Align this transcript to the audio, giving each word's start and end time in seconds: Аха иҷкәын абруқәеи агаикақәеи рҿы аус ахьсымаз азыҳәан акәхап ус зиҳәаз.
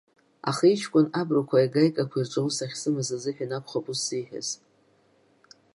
Аха 0.49 0.65
иҷкәын 0.73 1.07
абруқәеи 1.19 1.65
агаикақәеи 1.67 2.25
рҿы 2.25 2.39
аус 2.41 2.57
ахьсымаз 2.63 3.09
азыҳәан 3.15 3.51
акәхап 3.57 3.85
ус 3.91 3.99
зиҳәаз. 4.07 4.47